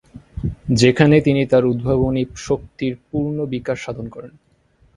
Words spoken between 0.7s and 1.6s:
যেখানে তিনি